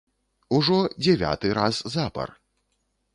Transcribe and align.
Ужо 0.59 0.77
дзевяты 1.03 1.47
раз 1.59 1.75
запар. 1.97 2.29